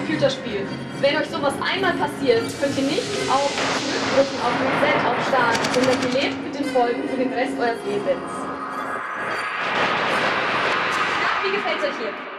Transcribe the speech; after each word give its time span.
Computerspiel. 0.00 0.66
Wenn 1.00 1.16
euch 1.16 1.28
sowas 1.28 1.54
einmal 1.60 1.92
passiert, 1.94 2.42
könnt 2.60 2.78
ihr 2.78 2.84
nicht 2.84 3.02
auf 3.28 3.52
Zurückdrücken 3.52 4.40
auf 4.40 4.52
Reset 4.64 4.98
auf 5.06 5.28
Start, 5.28 5.58
sondern 5.74 5.96
ihr 6.02 6.12
lebt 6.20 6.42
mit 6.42 6.54
den 6.58 6.64
Folgen 6.66 7.08
für 7.08 7.16
den 7.16 7.32
Rest 7.32 7.58
eures 7.58 7.78
Lebens. 7.84 8.32
Na, 11.20 11.28
wie 11.44 11.52
gefällt's 11.52 11.84
euch 11.84 11.98
hier? 12.00 12.29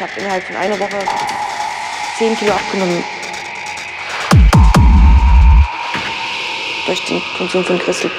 Ich 0.00 0.06
habe 0.08 0.18
innerhalb 0.18 0.42
von 0.44 0.56
einer 0.56 0.80
Woche 0.80 0.98
10 2.16 2.34
Kilo 2.34 2.52
abgenommen. 2.54 3.04
Durch 6.86 7.04
den 7.04 7.22
Konsum 7.36 7.62
von 7.62 7.78
Crystal. 7.78 8.10